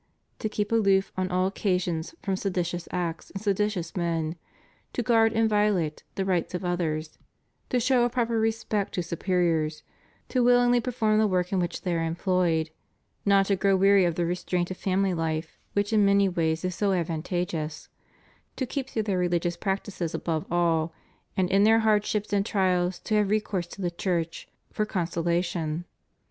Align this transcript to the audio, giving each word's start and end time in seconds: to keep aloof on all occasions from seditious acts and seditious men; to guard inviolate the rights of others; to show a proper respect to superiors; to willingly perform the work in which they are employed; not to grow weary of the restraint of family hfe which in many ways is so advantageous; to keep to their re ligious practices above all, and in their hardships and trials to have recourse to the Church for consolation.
to 0.39 0.49
keep 0.49 0.71
aloof 0.71 1.11
on 1.15 1.29
all 1.29 1.45
occasions 1.45 2.15
from 2.23 2.35
seditious 2.35 2.87
acts 2.91 3.29
and 3.29 3.39
seditious 3.39 3.95
men; 3.95 4.35
to 4.93 5.03
guard 5.03 5.31
inviolate 5.31 6.01
the 6.15 6.25
rights 6.25 6.55
of 6.55 6.65
others; 6.65 7.19
to 7.69 7.79
show 7.79 8.03
a 8.03 8.09
proper 8.09 8.39
respect 8.39 8.95
to 8.95 9.03
superiors; 9.03 9.83
to 10.27 10.43
willingly 10.43 10.79
perform 10.79 11.19
the 11.19 11.27
work 11.27 11.53
in 11.53 11.59
which 11.59 11.83
they 11.83 11.93
are 11.93 12.03
employed; 12.03 12.71
not 13.27 13.45
to 13.45 13.55
grow 13.55 13.75
weary 13.75 14.03
of 14.03 14.15
the 14.15 14.25
restraint 14.25 14.71
of 14.71 14.77
family 14.77 15.11
hfe 15.11 15.45
which 15.73 15.93
in 15.93 16.03
many 16.03 16.27
ways 16.27 16.65
is 16.65 16.73
so 16.73 16.93
advantageous; 16.93 17.87
to 18.55 18.65
keep 18.65 18.87
to 18.87 19.03
their 19.03 19.19
re 19.19 19.29
ligious 19.29 19.55
practices 19.55 20.15
above 20.15 20.47
all, 20.51 20.91
and 21.37 21.47
in 21.51 21.63
their 21.63 21.81
hardships 21.81 22.33
and 22.33 22.43
trials 22.47 22.97
to 22.97 23.13
have 23.13 23.29
recourse 23.29 23.67
to 23.67 23.83
the 23.83 23.91
Church 23.91 24.47
for 24.71 24.83
consolation. 24.83 25.85